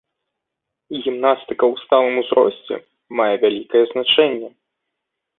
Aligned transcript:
Гімнастыка 1.01 1.65
ў 1.73 1.81
сталым 1.83 2.15
узросце 2.21 2.75
мае 3.19 3.35
вялікае 3.43 3.83
значэнне. 3.91 4.49